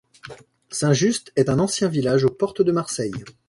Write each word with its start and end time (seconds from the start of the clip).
Saint-Just 0.71 1.31
est 1.35 1.47
un 1.47 1.59
ancien 1.59 1.87
village 1.87 2.23
aux 2.23 2.31
portes 2.31 2.63
de 2.63 2.71
Marseille. 2.71 3.13